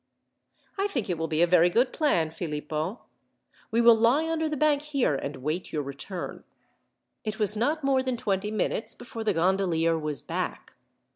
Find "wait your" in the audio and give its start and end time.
5.43-5.83